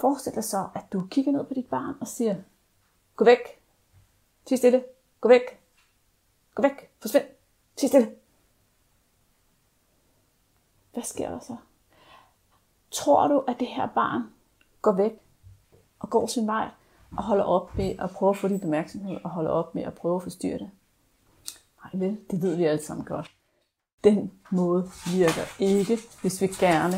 Forestil 0.00 0.34
dig 0.34 0.44
så, 0.44 0.68
at 0.74 0.92
du 0.92 1.06
kigger 1.10 1.32
ned 1.32 1.44
på 1.44 1.54
dit 1.54 1.66
barn 1.66 1.94
og 2.00 2.08
siger, 2.08 2.36
gå 3.16 3.24
væk, 3.24 3.38
tig 4.44 4.58
stille, 4.58 4.84
gå 5.20 5.28
væk, 5.28 5.42
gå 6.54 6.62
væk, 6.62 6.90
forsvind, 7.00 7.24
tig 7.76 7.88
stille. 7.88 8.21
Hvad 10.92 11.02
sker 11.02 11.30
der 11.30 11.40
så? 11.40 11.56
Tror 12.90 13.28
du, 13.28 13.44
at 13.48 13.60
det 13.60 13.68
her 13.68 13.86
barn 13.86 14.22
går 14.82 14.92
væk 14.92 15.12
og 15.98 16.10
går 16.10 16.26
sin 16.26 16.46
vej 16.46 16.68
og 17.16 17.22
holder 17.22 17.44
op 17.44 17.76
med 17.76 17.94
at 17.98 18.10
prøve 18.10 18.30
at 18.30 18.36
få 18.36 18.48
dit 18.48 18.62
opmærksomhed 18.62 19.18
og 19.24 19.30
holder 19.30 19.50
op 19.50 19.74
med 19.74 19.82
at 19.82 19.94
prøve 19.94 20.16
at 20.16 20.22
forstyrre 20.22 20.58
det? 20.58 20.70
Nej 21.84 21.90
vel, 22.06 22.18
det 22.30 22.42
ved 22.42 22.56
vi 22.56 22.64
alle 22.64 22.82
sammen 22.82 23.06
godt. 23.06 23.30
Den 24.04 24.32
måde 24.50 24.90
virker 25.12 25.42
ikke, 25.58 25.98
hvis 26.20 26.40
vi 26.40 26.46
gerne... 26.46 26.94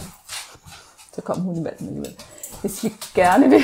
Så 1.13 1.23
kom 1.23 1.41
hun 1.41 1.57
i 1.57 1.65
valgen 1.65 1.87
alligevel. 1.87 2.19
Hvis 2.61 2.85
vi 2.85 2.89
gerne 3.15 3.49
vil 3.49 3.61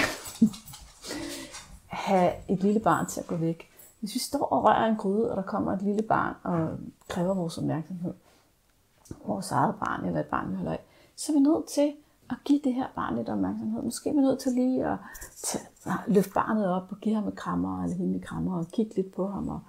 have 1.86 2.32
et 2.48 2.62
lille 2.62 2.80
barn 2.80 3.06
til 3.06 3.20
at 3.20 3.26
gå 3.26 3.36
væk. 3.36 3.70
Hvis 4.00 4.14
vi 4.14 4.18
står 4.18 4.44
og 4.44 4.64
rører 4.64 4.86
en 4.86 4.96
gryde, 4.96 5.30
og 5.30 5.36
der 5.36 5.42
kommer 5.42 5.72
et 5.72 5.82
lille 5.82 6.02
barn 6.02 6.34
og 6.42 6.78
kræver 7.08 7.34
vores 7.34 7.58
opmærksomhed, 7.58 8.14
vores 9.26 9.50
eget 9.50 9.74
barn 9.74 10.04
eller 10.04 10.20
et 10.20 10.26
barn, 10.26 10.50
vi 10.50 10.56
holder 10.56 10.72
af, 10.72 10.84
så 11.16 11.32
er 11.32 11.36
vi 11.36 11.40
nødt 11.40 11.66
til 11.66 11.92
at 12.30 12.36
give 12.44 12.60
det 12.64 12.74
her 12.74 12.86
barn 12.94 13.16
lidt 13.16 13.28
opmærksomhed. 13.28 13.82
Måske 13.82 14.10
er 14.10 14.14
vi 14.14 14.20
nødt 14.20 14.38
til 14.38 14.52
lige 14.52 14.86
at 14.86 14.98
tage, 15.42 15.64
løfte 16.06 16.32
barnet 16.32 16.68
op 16.68 16.86
og 16.90 16.96
give 17.00 17.14
ham 17.14 17.28
et 17.28 17.36
krammer 17.36 17.84
eller 17.84 17.96
hende 17.96 18.18
et 18.18 18.24
krammer 18.24 18.58
og 18.58 18.66
kigge 18.66 18.96
lidt 18.96 19.14
på 19.14 19.28
ham 19.28 19.49
og 19.49 19.61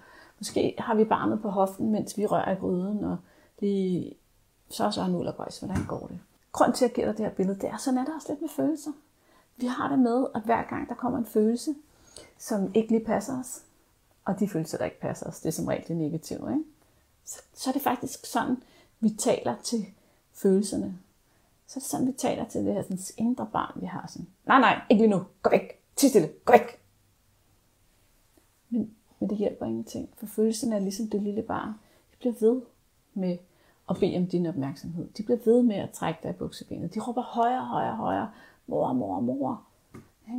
Måske 0.41 0.75
har 0.77 0.95
vi 0.95 1.03
barnet 1.03 1.41
på 1.41 1.49
hoften, 1.49 1.91
mens 1.91 2.17
vi 2.17 2.25
rører 2.25 2.51
i 2.51 2.55
gryden, 2.55 3.03
og 3.03 3.17
det, 3.59 4.13
så 4.69 4.91
så 4.91 5.07
nu 5.07 5.31
gøjs, 5.37 5.59
hvordan 5.59 5.85
går 5.85 6.07
det? 6.07 6.19
Grund 6.51 6.73
til 6.73 6.85
at 6.85 6.93
give 6.93 7.07
dig 7.07 7.17
det 7.17 7.25
her 7.25 7.33
billede, 7.33 7.59
det 7.59 7.69
er, 7.69 7.77
sådan 7.77 7.97
er 7.97 8.05
der 8.05 8.15
også 8.15 8.27
lidt 8.29 8.41
med 8.41 8.49
følelser. 8.49 8.91
Vi 9.57 9.65
har 9.65 9.89
det 9.89 9.99
med, 9.99 10.25
at 10.35 10.41
hver 10.41 10.63
gang 10.63 10.89
der 10.89 10.95
kommer 10.95 11.19
en 11.19 11.25
følelse, 11.25 11.75
som 12.37 12.71
ikke 12.73 12.91
lige 12.91 13.05
passer 13.05 13.39
os, 13.39 13.61
og 14.25 14.39
de 14.39 14.49
følelser, 14.49 14.77
der 14.77 14.85
ikke 14.85 14.99
passer 14.99 15.25
os, 15.25 15.39
det 15.39 15.47
er 15.47 15.53
som 15.53 15.67
regel 15.67 15.87
det 15.87 15.97
negative, 15.97 16.51
ikke? 16.51 16.63
Så, 17.25 17.41
så 17.53 17.69
er 17.69 17.73
det 17.73 17.81
faktisk 17.81 18.25
sådan, 18.25 18.63
vi 19.01 19.09
taler 19.09 19.55
til 19.63 19.85
følelserne. 20.33 20.97
Så 21.67 21.79
er 21.79 21.81
det 21.81 21.89
sådan, 21.89 22.07
vi 22.07 22.11
taler 22.11 22.47
til 22.47 22.65
det 22.65 22.73
her 22.73 22.81
sådan, 22.81 22.99
indre 23.17 23.47
barn, 23.53 23.81
vi 23.81 23.85
har 23.85 24.07
sådan, 24.07 24.27
nej, 24.45 24.59
nej, 24.59 24.81
ikke 24.89 25.03
lige 25.03 25.11
nu, 25.11 25.23
gå 25.41 25.49
væk, 25.49 25.81
Tid 25.95 26.09
stille, 26.09 26.29
gå 26.45 26.53
væk. 26.53 26.81
Men 28.69 28.95
men 29.21 29.29
det 29.29 29.37
hjælper 29.37 29.65
ingenting, 29.65 30.09
for 30.17 30.25
følelserne 30.25 30.75
er 30.75 30.79
ligesom 30.79 31.07
det 31.07 31.21
lille 31.21 31.41
barn. 31.41 31.69
De 32.11 32.17
bliver 32.19 32.33
ved 32.39 32.61
med 33.13 33.37
at 33.89 33.95
bede 33.99 34.17
om 34.17 34.27
din 34.27 34.45
opmærksomhed. 34.45 35.07
De 35.17 35.23
bliver 35.23 35.39
ved 35.45 35.63
med 35.63 35.75
at 35.75 35.91
trække 35.91 36.19
dig 36.23 36.29
i 36.29 36.33
buksebenet. 36.33 36.93
De 36.95 36.99
råber 36.99 37.21
højere, 37.21 37.65
højere, 37.65 37.95
højere. 37.95 38.31
Mor, 38.67 38.93
mor, 38.93 39.19
mor. 39.19 39.61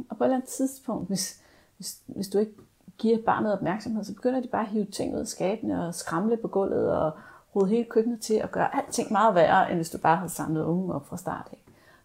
Og 0.09 0.17
på 0.17 0.25
et 0.25 0.27
eller 0.27 0.37
andet 0.37 0.49
tidspunkt, 0.49 1.09
hvis, 1.09 1.43
hvis, 1.77 2.01
hvis 2.07 2.29
du 2.29 2.39
ikke 2.39 2.53
giver 2.99 3.19
barnet 3.23 3.53
opmærksomhed, 3.53 4.05
så 4.05 4.15
begynder 4.15 4.41
de 4.41 4.49
bare 4.49 4.63
at 4.63 4.71
hive 4.71 4.85
ting 4.85 5.15
ud 5.15 5.21
af 5.21 5.27
skabene 5.27 5.87
og 5.87 5.95
skramle 5.95 6.37
på 6.37 6.49
gulvet 6.49 6.97
og 6.97 7.13
rode 7.57 7.69
hele 7.69 7.85
køkkenet 7.85 8.21
til 8.21 8.35
at 8.35 8.51
gøre 8.51 8.77
alting 8.77 9.13
meget 9.13 9.35
værre, 9.35 9.71
end 9.71 9.79
hvis 9.79 9.91
du 9.91 9.99
bare 9.99 10.17
havde 10.17 10.31
samlet 10.31 10.65
ungen 10.65 10.91
op 10.91 11.07
fra 11.07 11.17
start 11.17 11.49
af. 11.53 11.59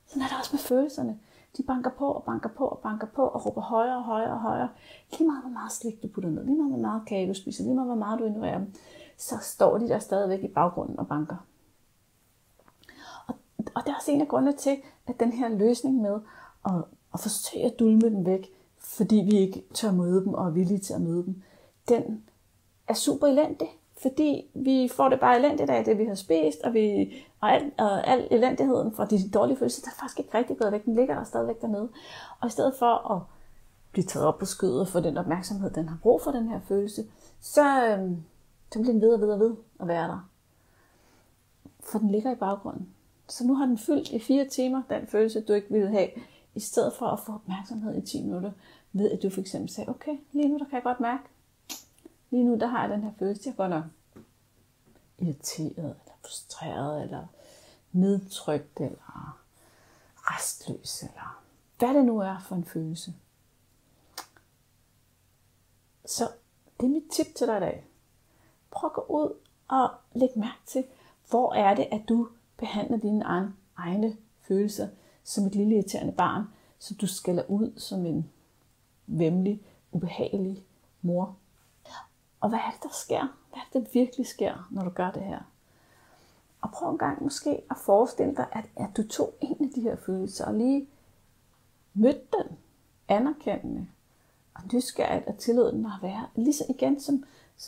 Sådan 0.08 0.22
er 0.22 0.28
det 0.28 0.38
også 0.40 0.50
med 0.54 0.60
følelserne. 0.60 1.20
De 1.58 1.64
banker 1.64 1.92
på 1.98 2.12
og 2.12 2.24
banker 2.24 2.50
på 2.50 2.66
og 2.66 2.80
banker 2.80 3.08
på 3.08 3.22
og 3.22 3.46
råber 3.46 3.62
højere 3.62 3.98
og 3.98 4.04
højere 4.04 4.32
og 4.32 4.40
højere. 4.40 4.70
Lige 5.12 5.28
meget 5.28 5.42
hvor 5.42 5.52
meget 5.52 5.72
slik 5.72 6.04
du 6.04 6.08
putter 6.08 6.30
ned, 6.30 6.46
lige 6.46 6.58
meget 6.58 6.72
hvor 6.72 6.80
meget 6.80 7.02
kage 7.06 7.28
du 7.28 7.34
spiser, 7.34 7.64
lige 7.64 7.76
meget 7.76 7.88
hvor 7.88 7.96
meget 7.96 8.20
du 8.20 8.26
ignorerer 8.26 8.58
dem, 8.58 8.74
så 9.18 9.36
står 9.42 9.78
de 9.78 9.88
der 9.88 10.00
stadigvæk 10.00 10.44
i 10.44 10.48
baggrunden 10.48 11.00
og 11.00 11.08
banker. 11.08 11.36
Og, 13.28 13.36
og 13.76 13.82
det 13.86 13.92
er 13.92 13.96
også 13.96 14.12
en 14.12 14.22
af 14.22 14.28
grundene 14.28 14.58
til, 14.58 14.78
at 15.08 15.20
den 15.20 15.32
her 15.32 15.50
løsning 15.50 16.02
med 16.02 16.20
at, 16.66 16.72
at 17.14 17.20
forsøge 17.20 17.66
at 17.66 17.80
dulme 17.80 18.02
dem 18.02 18.26
væk, 18.26 18.48
fordi 18.78 19.16
vi 19.16 19.38
ikke 19.38 19.64
tør 19.74 19.92
møde 19.92 20.26
dem 20.26 20.34
og 20.34 20.48
er 20.48 20.52
villige 20.52 20.80
til 20.80 20.94
at 20.94 21.02
møde 21.02 21.26
dem, 21.26 21.44
den 21.90 22.24
er 22.88 22.94
super 22.94 23.28
elendig 23.28 23.68
fordi 24.02 24.52
vi 24.54 24.90
får 24.96 25.10
det 25.10 25.20
bare 25.20 25.38
elendigt 25.38 25.70
af 25.70 25.86
det, 25.86 25.98
vi 25.98 26.06
har 26.06 26.16
spist, 26.16 26.62
og, 26.64 26.74
vi, 26.74 27.14
og, 27.42 27.52
al, 27.52 27.72
og 27.78 28.08
al 28.08 28.28
elendigheden 28.32 28.92
fra 28.92 29.06
de 29.06 29.30
dårlige 29.30 29.58
følelser, 29.58 29.82
der 29.82 29.92
er 29.92 30.00
faktisk 30.00 30.20
ikke 30.20 30.38
rigtig 30.38 30.58
gået 30.58 30.72
væk. 30.72 30.86
Den 30.86 30.96
ligger 30.96 31.16
der 31.16 31.24
stadigvæk 31.24 31.62
dernede. 31.62 31.90
Og 32.40 32.48
i 32.48 32.52
stedet 32.52 32.76
for 32.80 33.12
at 33.12 33.22
blive 33.92 34.06
taget 34.06 34.28
op 34.28 34.38
på 34.38 34.46
skødet 34.46 34.82
og 34.82 34.88
få 34.88 35.00
den 35.00 35.18
opmærksomhed, 35.18 35.70
den 35.70 35.90
har 35.90 35.98
brug 36.02 36.22
for, 36.22 36.32
den 36.32 36.48
her 36.48 36.60
følelse, 36.68 37.06
så, 37.42 37.88
øh, 37.88 38.12
så 38.74 38.80
bliver 38.80 38.94
den 38.94 39.02
ved 39.02 39.14
og 39.14 39.22
ved 39.22 39.30
og 39.30 39.40
ved 39.40 39.56
at 39.80 39.88
være 39.88 40.08
der. 40.08 40.30
For 41.80 42.00
den 42.00 42.12
ligger 42.12 42.32
i 42.32 42.36
baggrunden. 42.36 42.90
Så 43.28 43.48
nu 43.48 43.56
har 43.56 43.66
den 43.66 43.78
fyldt 43.78 44.10
i 44.10 44.20
fire 44.20 44.46
timer, 44.46 44.82
den 44.90 45.08
følelse, 45.08 45.42
du 45.42 45.54
ikke 45.54 45.68
ville 45.70 45.90
have, 45.90 46.10
i 46.56 46.60
stedet 46.60 46.94
for 46.94 47.06
at 47.06 47.20
få 47.20 47.34
opmærksomhed 47.34 47.98
i 47.98 48.02
10 48.02 48.24
minutter, 48.24 48.52
ved 48.94 49.12
at 49.12 49.24
du 49.24 49.30
for 49.30 49.42
eksempel 49.42 49.70
sagde, 49.70 49.90
okay, 49.90 50.18
lige 50.32 50.48
nu 50.48 50.58
der 50.58 50.66
kan 50.66 50.74
jeg 50.74 50.84
godt 50.84 51.00
mærke, 51.00 51.24
lige 52.30 52.44
nu 52.44 52.56
der 52.56 52.68
har 52.68 52.82
jeg 52.82 52.90
den 52.90 53.04
her 53.04 53.12
følelse, 53.20 53.42
jeg 53.46 53.52
er 53.52 53.56
godt 53.56 53.70
nok 53.70 53.84
irriteret, 55.18 55.76
eller 55.78 56.16
frustreret, 56.22 57.04
eller 57.04 57.28
nedtrykt, 57.92 58.80
eller 58.80 59.40
restløs, 60.16 61.04
eller 61.04 61.44
hvad 61.80 61.94
det 61.94 62.06
nu 62.06 62.20
er 62.20 62.40
for 62.40 62.56
en 62.56 62.66
følelse. 62.66 63.14
Så 66.06 66.30
det 66.80 66.86
er 66.86 66.90
mit 66.90 67.04
tip 67.12 67.28
til 67.36 67.48
dig 67.48 67.58
i 67.58 67.60
dag. 67.60 67.86
Prøv 68.72 68.88
at 68.88 68.94
gå 68.94 69.06
ud 69.10 69.34
og 69.68 69.90
læg 70.14 70.30
mærke 70.36 70.62
til, 70.66 70.84
hvor 71.30 71.54
er 71.54 71.76
det, 71.76 71.88
at 71.92 72.02
du 72.10 72.30
behandler 72.58 72.98
dine 72.98 73.52
egne 73.76 74.18
følelser 74.42 74.88
som 75.24 75.46
et 75.46 75.56
lille 75.56 75.76
irriterende 75.76 76.14
barn, 76.14 76.44
som 76.80 76.98
du 76.98 77.08
skælder 77.08 77.44
ud 77.50 77.80
som 77.80 78.06
en 78.06 78.30
vemmelig, 79.08 79.62
ubehagelig 79.92 80.66
mor. 81.02 81.36
Og 82.40 82.50
hvad 82.50 82.60
er 82.60 82.72
det, 82.72 82.84
der 82.84 82.90
sker? 82.90 83.28
Hvad 83.50 83.60
er 83.60 83.66
det, 83.74 83.84
der 83.84 83.90
virkelig 83.94 84.28
sker, 84.28 84.68
når 84.72 84.84
du 84.84 84.90
gør 84.90 85.12
det 85.12 85.24
her? 85.24 85.40
Og 86.62 86.72
prøv 86.72 86.92
en 86.92 86.98
gang 86.98 87.24
måske 87.24 87.62
at 87.70 87.78
forestille 87.78 88.36
dig, 88.36 88.48
at, 88.52 88.66
at 88.76 88.98
du 88.98 89.08
tog 89.08 89.34
en 89.42 89.58
af 89.60 89.70
de 89.76 89.82
her 89.82 89.96
følelser 89.96 90.46
og 90.46 90.54
lige 90.54 90.88
mødte 91.94 92.28
den 92.38 92.58
anerkendende 93.08 93.88
og 94.54 94.62
nysgerrigt 94.74 95.28
og 95.28 95.38
tillod 95.38 95.72
den 95.72 95.86
at 95.86 96.02
være 96.02 96.28
lige 96.36 96.54
så 96.54 96.66
igen 96.70 97.00
som 97.00 97.24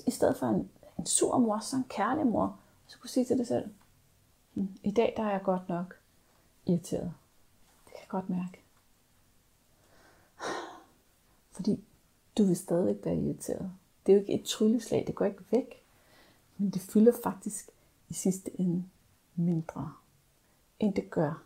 i 0.08 0.12
stedet 0.12 0.38
for 0.38 0.48
en, 0.48 0.70
en 1.00 1.06
sur 1.06 1.38
mor, 1.38 1.60
så 1.60 1.76
en 1.76 1.86
kærlig 1.90 2.28
mor. 2.28 2.60
Så 2.88 3.00
kunne 3.00 3.10
sige 3.10 3.26
til 3.26 3.38
dig 3.38 3.48
selv, 3.48 3.70
hm, 4.54 4.78
i 4.84 4.92
dag 4.92 5.14
der 5.18 5.24
er 5.24 5.32
jeg 5.32 5.42
godt 5.44 5.70
nok 5.70 5.96
irriteret. 6.66 7.14
Det 7.86 7.94
kan 7.94 8.02
jeg 8.02 8.08
godt 8.08 8.30
mærke. 8.30 8.64
Fordi 11.52 11.84
du 12.38 12.44
vil 12.44 12.58
stadigvæk 12.58 13.06
være 13.06 13.16
irriteret. 13.16 13.72
Det 14.10 14.16
er 14.16 14.18
jo 14.20 14.22
ikke 14.22 14.34
et 14.34 14.46
trylleslag, 14.46 15.04
det 15.08 15.16
går 15.16 15.26
ikke 15.26 15.44
væk. 15.52 15.84
Men 16.58 16.70
det 16.70 16.82
fylder 16.82 17.14
faktisk 17.24 17.70
i 18.10 18.14
sidste 18.14 18.60
ende 18.60 18.84
mindre, 19.36 19.94
end 20.80 20.94
det 20.94 21.10
gør, 21.10 21.44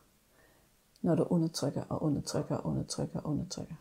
når 1.01 1.15
du 1.15 1.23
undertrykker 1.23 1.83
og 1.89 2.03
undertrykker 2.03 2.55
og 2.55 2.65
undertrykker 2.65 3.19
og 3.19 3.31
undertrykker. 3.31 3.75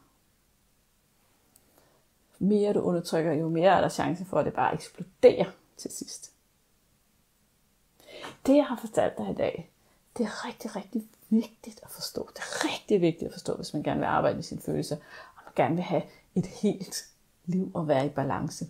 Mere 2.39 2.73
du 2.73 2.81
undertrykker, 2.81 3.33
jo 3.33 3.49
mere 3.49 3.77
er 3.77 3.81
der 3.81 3.89
chance 3.89 4.25
for, 4.25 4.39
at 4.39 4.47
det 4.47 4.55
bare 4.55 4.75
eksploderer 4.75 5.51
til 5.77 5.91
sidst. 5.91 6.33
Det 8.47 8.57
jeg 8.57 8.67
har 8.67 8.77
fortalt 8.77 9.19
dig 9.19 9.31
i 9.31 9.35
dag, 9.35 9.71
det 10.19 10.27
er 10.27 10.47
rigtig, 10.47 10.77
rigtig 10.77 11.09
vigtigt 11.29 11.81
at 11.83 11.91
forstå. 11.91 12.31
Det 12.33 12.39
er 12.39 12.65
rigtig 12.65 13.01
vigtigt 13.01 13.29
at 13.29 13.33
forstå, 13.33 13.57
hvis 13.57 13.75
man 13.75 13.83
gerne 13.83 14.01
vil 14.01 14.07
arbejde 14.07 14.35
med 14.35 14.45
sine 14.45 14.61
følelser, 14.61 14.97
og 15.37 15.43
man 15.45 15.53
gerne 15.57 15.75
vil 15.75 15.85
have 15.85 16.03
et 16.35 16.47
helt 16.47 17.12
liv 17.47 17.71
og 17.75 17.89
være 17.89 18.07
i 18.07 18.09
balance. 18.09 18.65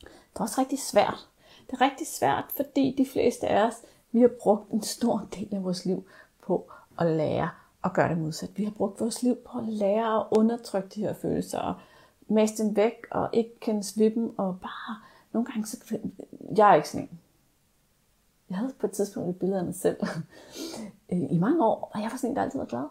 Det 0.00 0.36
er 0.36 0.40
også 0.40 0.60
rigtig 0.60 0.78
svært. 0.78 1.28
Det 1.66 1.72
er 1.72 1.80
rigtig 1.80 2.06
svært, 2.06 2.44
fordi 2.56 2.94
de 2.98 3.06
fleste 3.06 3.48
af 3.48 3.66
os, 3.66 3.74
vi 4.12 4.20
har 4.20 4.30
brugt 4.40 4.70
en 4.70 4.82
stor 4.82 5.28
del 5.34 5.54
af 5.54 5.64
vores 5.64 5.84
liv 5.84 6.04
på 6.42 6.70
at 6.98 7.06
lære 7.06 7.50
at 7.84 7.92
gøre 7.92 8.08
det 8.08 8.18
modsat. 8.18 8.58
Vi 8.58 8.64
har 8.64 8.70
brugt 8.70 9.00
vores 9.00 9.22
liv 9.22 9.36
på 9.36 9.58
at 9.58 9.64
lære 9.64 10.20
at 10.20 10.26
undertrykke 10.30 10.88
de 10.88 11.00
her 11.00 11.12
følelser, 11.12 11.58
og 11.58 11.74
mase 12.28 12.62
dem 12.62 12.76
væk, 12.76 13.06
og 13.10 13.30
ikke 13.32 13.60
kendes 13.60 13.98
ved 13.98 14.10
dem, 14.10 14.38
og 14.38 14.60
bare 14.60 14.96
nogle 15.32 15.52
gange 15.52 15.66
så... 15.66 15.98
Jeg 16.56 16.70
er 16.70 16.74
ikke 16.74 16.88
sådan 16.88 17.08
en. 17.10 17.18
Jeg 18.50 18.58
havde 18.58 18.72
på 18.78 18.86
et 18.86 18.92
tidspunkt 18.92 19.30
et 19.30 19.38
billede 19.38 19.58
af 19.58 19.64
mig 19.64 19.74
selv 19.74 19.96
øh, 21.12 21.32
i 21.32 21.38
mange 21.38 21.64
år, 21.64 21.90
og 21.94 22.02
jeg 22.02 22.10
var 22.10 22.16
sådan 22.16 22.30
en, 22.30 22.36
der 22.36 22.42
altid 22.42 22.58
var 22.58 22.66
glad. 22.66 22.84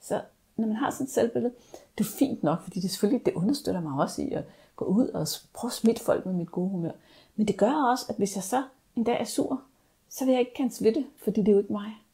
Så 0.00 0.22
når 0.60 0.68
man 0.68 0.76
har 0.76 0.90
sådan 0.90 1.04
et 1.06 1.12
selvbillede, 1.12 1.54
det 1.98 2.04
er 2.04 2.08
fint 2.08 2.42
nok, 2.42 2.62
fordi 2.62 2.80
det 2.80 2.90
selvfølgelig 2.90 3.26
det 3.26 3.34
understøtter 3.34 3.80
mig 3.80 4.02
også 4.02 4.22
i 4.22 4.32
at 4.32 4.44
gå 4.76 4.84
ud 4.84 5.08
og 5.08 5.26
prøve 5.52 5.68
at 5.68 5.72
smitte 5.74 6.02
folk 6.02 6.26
med 6.26 6.34
mit 6.34 6.50
gode 6.50 6.70
humør. 6.70 6.92
Men 7.36 7.48
det 7.48 7.56
gør 7.58 7.72
også, 7.72 8.06
at 8.08 8.16
hvis 8.16 8.36
jeg 8.36 8.44
så 8.44 8.64
en 8.96 9.04
dag 9.04 9.20
er 9.20 9.24
sur, 9.24 9.62
så 10.08 10.24
vil 10.24 10.32
jeg 10.32 10.40
ikke 10.40 10.54
kan 10.54 10.72
ved 10.80 10.94
det, 10.94 11.06
fordi 11.16 11.40
det 11.40 11.48
er 11.48 11.52
jo 11.52 11.58
ikke 11.58 11.72
mig. 11.72 12.04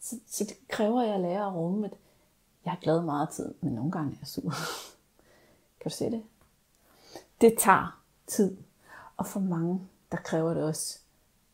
Så, 0.00 0.16
så 0.26 0.44
det 0.44 0.68
kræver, 0.68 1.02
at 1.02 1.08
jeg 1.08 1.20
lærer 1.20 1.46
at 1.46 1.54
rumme, 1.54 1.86
at 1.86 1.92
jeg 2.64 2.72
er 2.72 2.80
glad 2.80 3.02
meget 3.02 3.28
tid, 3.28 3.54
men 3.60 3.72
nogle 3.72 3.90
gange 3.90 4.12
er 4.12 4.16
jeg 4.20 4.26
sur. 4.28 4.50
kan 5.80 5.90
du 5.90 5.90
se 5.90 6.10
det? 6.10 6.22
Det 7.40 7.54
tager 7.58 8.00
tid, 8.26 8.56
og 9.16 9.26
for 9.26 9.40
mange, 9.40 9.80
der 10.12 10.16
kræver 10.16 10.54
det 10.54 10.62
også 10.62 10.98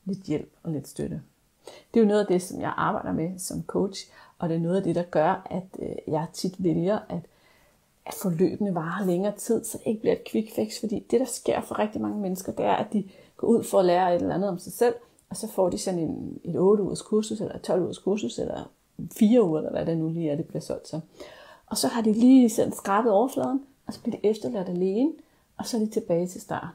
lidt 0.04 0.22
hjælp 0.22 0.52
og 0.62 0.72
lidt 0.72 0.88
støtte. 0.88 1.22
Det 1.64 2.00
er 2.00 2.04
jo 2.04 2.08
noget 2.08 2.20
af 2.20 2.26
det, 2.26 2.42
som 2.42 2.60
jeg 2.60 2.74
arbejder 2.76 3.12
med 3.12 3.38
som 3.38 3.62
coach, 3.62 4.10
og 4.44 4.50
det 4.50 4.56
er 4.56 4.60
noget 4.60 4.76
af 4.76 4.82
det, 4.82 4.94
der 4.94 5.02
gør, 5.02 5.46
at 5.50 5.66
øh, 5.78 5.96
jeg 6.06 6.26
tit 6.32 6.54
vælger, 6.58 6.98
at, 7.08 7.20
at 8.06 8.14
forløbene 8.14 8.74
varer 8.74 9.06
længere 9.06 9.36
tid, 9.36 9.64
så 9.64 9.78
det 9.78 9.86
ikke 9.86 10.00
bliver 10.00 10.12
et 10.12 10.24
quick 10.30 10.54
fix, 10.54 10.80
fordi 10.80 11.06
det, 11.10 11.20
der 11.20 11.26
sker 11.26 11.60
for 11.60 11.78
rigtig 11.78 12.00
mange 12.00 12.20
mennesker, 12.20 12.52
det 12.52 12.64
er, 12.64 12.72
at 12.72 12.92
de 12.92 13.08
går 13.36 13.46
ud 13.46 13.64
for 13.64 13.78
at 13.78 13.84
lære 13.84 14.14
et 14.14 14.22
eller 14.22 14.34
andet 14.34 14.48
om 14.48 14.58
sig 14.58 14.72
selv, 14.72 14.94
og 15.30 15.36
så 15.36 15.48
får 15.48 15.70
de 15.70 15.78
sådan 15.78 16.00
en, 16.00 16.40
et 16.44 16.56
8 16.56 16.82
ugers 16.82 17.02
kursus, 17.02 17.40
eller 17.40 17.58
12 17.58 17.82
ugers 17.82 17.98
kursus, 17.98 18.38
eller 18.38 18.70
4 19.12 19.42
uger, 19.42 19.58
eller 19.58 19.70
hvad 19.70 19.86
det 19.86 19.98
nu 19.98 20.08
lige 20.08 20.30
er, 20.30 20.36
det 20.36 20.46
bliver 20.46 20.60
solgt 20.60 20.88
så. 20.88 21.00
Og 21.66 21.76
så 21.76 21.88
har 21.88 22.02
de 22.02 22.12
lige 22.12 22.50
sådan 22.50 22.72
skrabet 22.72 23.12
overfladen, 23.12 23.62
og 23.86 23.92
så 23.92 24.00
bliver 24.00 24.16
de 24.16 24.26
efterladt 24.26 24.68
alene, 24.68 25.12
og 25.56 25.66
så 25.66 25.76
er 25.76 25.80
de 25.80 25.86
tilbage 25.86 26.26
til 26.26 26.40
start. 26.40 26.74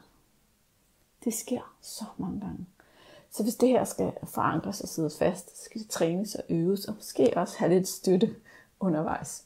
Det 1.24 1.34
sker 1.34 1.74
så 1.80 2.04
mange 2.18 2.40
gange. 2.40 2.66
Så 3.30 3.42
hvis 3.42 3.54
det 3.54 3.68
her 3.68 3.84
skal 3.84 4.12
forankres 4.24 4.80
og 4.80 4.88
sidde 4.88 5.10
fast, 5.18 5.58
så 5.58 5.64
skal 5.64 5.80
det 5.80 5.90
trænes 5.90 6.34
og 6.34 6.44
øves, 6.48 6.88
og 6.88 6.94
måske 6.94 7.32
også 7.36 7.58
have 7.58 7.74
lidt 7.74 7.88
støtte 7.88 8.36
undervejs. 8.80 9.44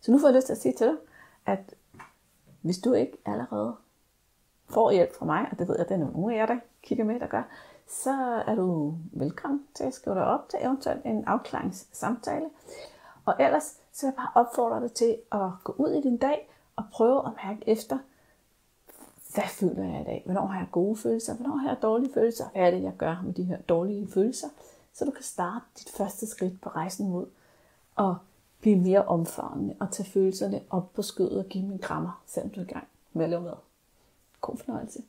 Så 0.00 0.12
nu 0.12 0.18
får 0.18 0.28
jeg 0.28 0.34
lyst 0.34 0.46
til 0.46 0.52
at 0.52 0.60
sige 0.60 0.74
til 0.74 0.86
dig, 0.86 0.96
at 1.46 1.74
hvis 2.60 2.78
du 2.78 2.92
ikke 2.92 3.18
allerede 3.26 3.76
får 4.68 4.90
hjælp 4.90 5.14
fra 5.14 5.26
mig, 5.26 5.48
og 5.50 5.58
det 5.58 5.68
ved 5.68 5.74
jeg, 5.74 5.84
at 5.84 5.88
det 5.88 5.94
er 5.94 5.98
nogle 5.98 6.34
af 6.34 6.38
jer, 6.38 6.46
der 6.46 6.58
kigger 6.82 7.04
med, 7.04 7.20
der 7.20 7.26
gør, 7.26 7.42
så 7.88 8.42
er 8.46 8.54
du 8.54 8.94
velkommen 9.12 9.66
til 9.74 9.84
at 9.84 9.94
skrive 9.94 10.16
dig 10.16 10.24
op 10.24 10.48
til 10.48 10.58
eventuelt 10.62 11.04
en 11.04 11.24
afklaringssamtale. 11.24 12.46
Og 13.24 13.34
ellers 13.40 13.76
så 13.92 14.06
vil 14.06 14.12
jeg 14.12 14.16
bare 14.16 14.44
opfordre 14.44 14.80
dig 14.80 14.92
til 14.92 15.16
at 15.32 15.50
gå 15.64 15.74
ud 15.78 15.90
i 15.90 16.00
din 16.00 16.16
dag 16.16 16.50
og 16.76 16.84
prøve 16.92 17.26
at 17.26 17.32
mærke 17.44 17.68
efter, 17.68 17.98
hvad 19.36 19.48
føler 19.48 19.84
jeg 19.84 20.00
i 20.00 20.04
dag? 20.04 20.22
Hvornår 20.24 20.46
har 20.46 20.58
jeg 20.58 20.68
gode 20.72 20.96
følelser? 20.96 21.34
Hvornår 21.34 21.56
har 21.56 21.68
jeg 21.68 21.78
dårlige 21.82 22.12
følelser? 22.14 22.48
Hvad 22.52 22.62
er 22.62 22.70
det, 22.70 22.82
jeg 22.82 22.92
gør 22.98 23.22
med 23.24 23.34
de 23.34 23.44
her 23.44 23.58
dårlige 23.60 24.08
følelser? 24.08 24.48
Så 24.92 25.04
du 25.04 25.10
kan 25.10 25.22
starte 25.22 25.64
dit 25.78 25.90
første 25.96 26.26
skridt 26.26 26.60
på 26.60 26.68
rejsen 26.68 27.10
mod 27.10 27.26
at 27.98 28.14
blive 28.60 28.76
mere 28.76 29.04
omfavnende 29.04 29.76
og 29.80 29.92
tage 29.92 30.10
følelserne 30.10 30.60
op 30.70 30.92
på 30.92 31.02
skødet 31.02 31.38
og 31.38 31.46
give 31.48 31.64
dem 31.64 31.72
en 31.72 31.78
krammer, 31.78 32.22
selvom 32.26 32.50
du 32.50 32.60
er 32.60 32.64
i 32.64 32.68
gang 32.68 32.88
med 33.12 33.24
at 33.24 33.30
lave 33.30 33.42
mad. 33.42 33.56
God 34.40 34.56
fornøjelse. 34.56 35.02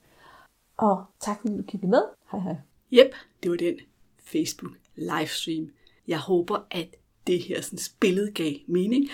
Og 0.77 1.05
tak 1.19 1.41
fordi 1.41 1.57
du 1.57 1.63
kiggede 1.63 1.91
med. 1.91 2.01
Hej 2.31 2.39
hej. 2.39 2.55
Yep, 2.93 3.13
det 3.43 3.51
var 3.51 3.57
den 3.57 3.75
Facebook 4.19 4.71
livestream. 4.95 5.69
Jeg 6.07 6.19
håber, 6.19 6.65
at 6.71 6.87
det 7.27 7.41
her 7.41 7.61
sådan, 7.61 7.79
billede 7.99 8.31
gav 8.31 8.53
mening, 8.67 9.09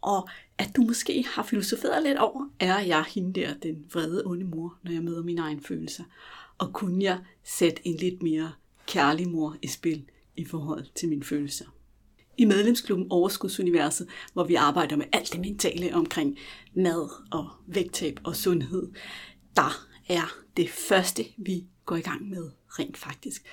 og 0.00 0.28
at 0.58 0.76
du 0.76 0.82
måske 0.82 1.24
har 1.28 1.42
filosoferet 1.42 2.02
lidt 2.02 2.18
over, 2.18 2.48
er 2.60 2.78
jeg 2.78 3.04
hende 3.08 3.40
der, 3.40 3.54
den 3.54 3.84
vrede 3.92 4.22
onde 4.26 4.44
mor, 4.44 4.78
når 4.82 4.92
jeg 4.92 5.02
møder 5.02 5.22
mine 5.22 5.40
egne 5.40 5.60
følelser? 5.60 6.04
Og 6.58 6.72
kunne 6.72 7.04
jeg 7.04 7.18
sætte 7.44 7.88
en 7.88 7.96
lidt 7.96 8.22
mere 8.22 8.52
kærlig 8.86 9.28
mor 9.28 9.56
i 9.62 9.66
spil 9.66 10.04
i 10.36 10.44
forhold 10.44 10.86
til 10.94 11.08
mine 11.08 11.24
følelser? 11.24 11.64
I 12.38 12.44
medlemsklubben 12.44 13.06
Overskudsuniverset, 13.10 14.08
hvor 14.32 14.44
vi 14.44 14.54
arbejder 14.54 14.96
med 14.96 15.06
alt 15.12 15.32
det 15.32 15.40
mentale 15.40 15.94
omkring 15.94 16.38
mad 16.74 17.08
og 17.30 17.50
vægttab 17.66 18.20
og 18.24 18.36
sundhed, 18.36 18.92
der 19.56 19.86
er 20.08 20.34
det 20.56 20.70
første, 20.70 21.24
vi 21.36 21.64
går 21.84 21.96
i 21.96 22.00
gang 22.00 22.28
med 22.28 22.50
rent 22.68 22.96
faktisk, 22.96 23.44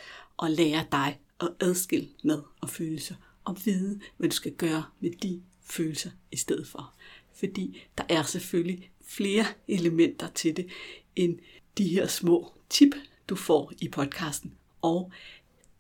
at 0.44 0.52
lære 0.52 0.86
dig 0.92 1.20
at 1.40 1.50
adskille 1.60 2.10
mad 2.24 2.42
og 2.62 2.70
følelser, 2.70 3.16
og 3.44 3.58
vide, 3.66 4.00
hvad 4.18 4.30
du 4.30 4.36
skal 4.36 4.54
gøre 4.54 4.84
med 5.00 5.12
de 5.12 5.42
følelser 5.72 6.12
i 6.32 6.38
stedet 6.38 6.68
for. 6.68 6.94
Fordi 7.34 7.82
der 7.98 8.04
er 8.10 8.24
selvfølgelig 8.24 8.92
flere 9.06 9.46
elementer 9.68 10.28
til 10.36 10.58
det, 10.58 10.68
end 11.16 11.40
de 11.78 11.88
her 11.88 12.08
små 12.08 12.54
tip, 12.70 12.96
du 13.30 13.36
får 13.36 13.72
i 13.82 13.88
podcasten. 13.88 14.54
Og 14.82 15.12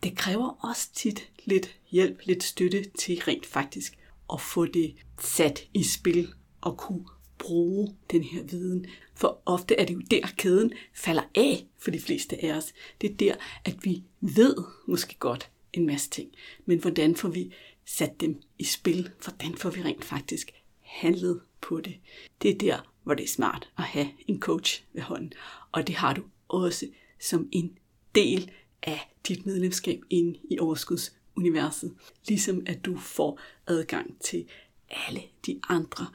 det 0.03 0.17
kræver 0.17 0.69
også 0.69 0.89
tit 0.93 1.29
lidt 1.45 1.75
hjælp, 1.91 2.21
lidt 2.23 2.43
støtte 2.43 2.85
til 2.97 3.21
rent 3.27 3.45
faktisk 3.45 3.97
at 4.33 4.41
få 4.41 4.65
det 4.65 4.95
sat 5.19 5.67
i 5.73 5.83
spil 5.83 6.33
og 6.61 6.77
kunne 6.77 7.05
bruge 7.37 7.95
den 8.11 8.23
her 8.23 8.43
viden. 8.43 8.85
For 9.15 9.41
ofte 9.45 9.75
er 9.75 9.85
det 9.85 9.93
jo 9.93 10.01
der, 10.11 10.27
kæden 10.37 10.73
falder 10.93 11.23
af 11.35 11.65
for 11.77 11.91
de 11.91 11.99
fleste 11.99 12.45
af 12.45 12.57
os. 12.57 12.73
Det 13.01 13.11
er 13.11 13.15
der, 13.15 13.35
at 13.65 13.85
vi 13.85 14.03
ved 14.21 14.55
måske 14.87 15.15
godt 15.19 15.49
en 15.73 15.85
masse 15.85 16.09
ting. 16.09 16.31
Men 16.65 16.79
hvordan 16.79 17.15
får 17.15 17.29
vi 17.29 17.53
sat 17.97 18.21
dem 18.21 18.41
i 18.59 18.63
spil. 18.63 19.09
Hvordan 19.23 19.55
får 19.55 19.69
vi 19.69 19.83
rent 19.83 20.05
faktisk 20.05 20.51
handlet 20.79 21.41
på 21.61 21.81
det? 21.81 21.95
Det 22.41 22.51
er 22.51 22.57
der, 22.57 22.93
hvor 23.03 23.13
det 23.13 23.23
er 23.23 23.27
smart 23.27 23.69
at 23.77 23.83
have 23.83 24.09
en 24.27 24.39
coach 24.39 24.83
ved 24.93 25.01
hånden. 25.01 25.33
Og 25.71 25.87
det 25.87 25.95
har 25.95 26.13
du 26.13 26.23
også 26.47 26.87
som 27.19 27.49
en 27.51 27.77
del 28.15 28.51
af 28.83 29.13
dit 29.27 29.45
medlemskab 29.45 30.01
ind 30.09 30.35
i 30.49 30.59
overskudsuniverset. 30.59 31.95
Ligesom 32.27 32.63
at 32.65 32.85
du 32.85 32.97
får 32.97 33.39
adgang 33.67 34.21
til 34.21 34.45
alle 34.89 35.21
de 35.45 35.59
andre 35.69 36.07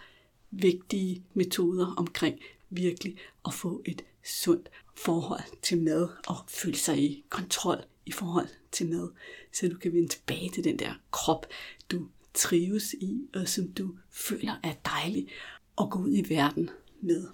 vigtige 0.51 1.25
metoder 1.35 1.95
omkring 1.97 2.41
virkelig 2.71 3.17
at 3.47 3.55
få 3.55 3.83
et 3.85 4.05
sundt 4.25 4.71
forhold 4.95 5.61
til 5.63 5.83
mad 5.83 6.09
og 6.27 6.37
føle 6.49 6.77
sig 6.77 6.99
i 6.99 7.25
kontrol 7.29 7.85
i 8.07 8.13
forhold 8.13 8.49
til 8.73 8.89
mad, 8.89 9.13
så 9.53 9.69
du 9.69 9.77
kan 9.77 9.93
vende 9.93 10.09
tilbage 10.09 10.51
til 10.51 10.65
den 10.65 10.79
der 10.79 10.95
krop, 11.11 11.47
du 11.91 12.09
trives 12.35 12.95
i, 12.95 13.21
og 13.35 13.49
som 13.49 13.69
du 13.69 13.95
føler 14.11 14.61
er 14.63 14.73
dejlig 14.85 15.29
at 15.81 15.91
gå 15.91 15.99
ud 15.99 16.13
i 16.13 16.29
verden 16.29 16.71
med. 17.01 17.29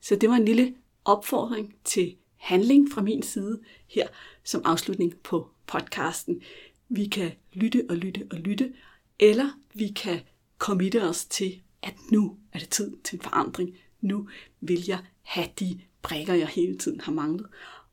Så 0.00 0.16
det 0.16 0.28
var 0.28 0.36
en 0.36 0.44
lille 0.44 0.74
opfordring 1.04 1.74
til 1.84 2.16
handling 2.36 2.92
fra 2.92 3.02
min 3.02 3.22
side 3.22 3.60
her 3.86 4.08
som 4.44 4.62
afslutning 4.64 5.16
på 5.16 5.50
podcasten. 5.66 6.42
Vi 6.88 7.06
kan 7.06 7.32
lytte 7.52 7.86
og 7.88 7.96
lytte 7.96 8.26
og 8.30 8.38
lytte, 8.38 8.72
eller 9.18 9.60
vi 9.74 9.88
kan 9.88 10.20
committe 10.58 11.02
os 11.02 11.24
til, 11.24 11.62
at 11.82 11.94
nu 12.12 12.38
er 12.52 12.58
det 12.58 12.68
tid 12.68 12.96
til 13.04 13.16
en 13.16 13.22
forandring. 13.22 13.76
Nu 14.00 14.28
vil 14.60 14.84
jeg 14.88 15.04
have 15.22 15.48
de 15.60 15.80
brækker, 16.02 16.34
jeg 16.34 16.48
hele 16.48 16.78
tiden 16.78 17.00
har 17.00 17.12
manglet, 17.12 17.46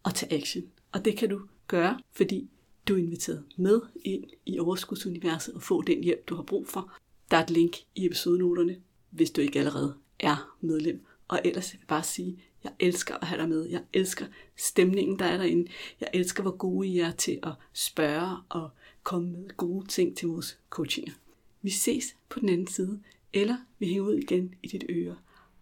og 0.04 0.16
tage 0.16 0.42
action. 0.42 0.64
Og 0.92 1.06
det 1.06 1.18
kan 1.18 1.30
du 1.30 1.42
gøre, 1.72 2.00
fordi 2.12 2.50
du 2.88 2.94
er 2.94 2.98
inviteret 2.98 3.44
med 3.58 3.82
ind 4.06 4.24
i 4.46 4.60
overskudsuniverset 4.60 5.54
og 5.54 5.62
få 5.62 5.82
den 5.82 6.04
hjælp, 6.04 6.30
du 6.30 6.36
har 6.36 6.44
brug 6.44 6.68
for. 6.68 6.92
Der 7.32 7.38
er 7.38 7.44
et 7.44 7.50
link 7.50 7.78
i 7.96 8.06
episodenoterne, 8.06 8.76
hvis 9.10 9.32
du 9.32 9.42
ikke 9.42 9.60
allerede 9.60 9.96
er 10.20 10.56
medlem. 10.62 11.06
Og 11.28 11.42
ellers 11.46 11.74
vil 11.74 11.80
jeg 11.80 11.88
bare 11.88 12.04
sige, 12.04 12.44
jeg 12.64 12.72
elsker 12.80 13.16
at 13.16 13.28
have 13.28 13.42
dig 13.42 13.50
med. 13.50 13.66
Jeg 13.70 13.82
elsker 13.94 14.26
stemningen, 14.56 15.20
der 15.20 15.26
er 15.26 15.38
derinde. 15.38 15.72
Jeg 16.00 16.10
elsker, 16.14 16.42
hvor 16.42 16.58
gode 16.58 16.88
I 16.88 17.00
er 17.00 17.12
til 17.12 17.40
at 17.44 17.52
spørge 17.74 18.38
og 18.50 18.70
komme 19.04 19.32
med 19.32 19.58
gode 19.58 19.88
ting 19.88 20.18
til 20.18 20.28
vores 20.28 20.60
coachinger. 20.70 21.14
Vi 21.62 21.70
ses 21.70 22.16
på 22.30 22.40
den 22.40 22.50
anden 22.50 22.68
side, 22.68 23.00
eller 23.34 23.58
vi 23.80 23.86
hænger 23.86 24.04
ud 24.04 24.16
igen 24.16 24.56
i 24.64 24.68
dit 24.68 24.84
øre 24.90 25.16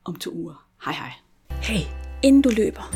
om 0.03 0.15
to 0.15 0.31
uger. 0.31 0.69
Hej 0.85 0.93
hej. 0.93 1.11
Hey, 1.61 1.85
inden 2.23 2.41
du 2.41 2.49
løber, 2.49 2.95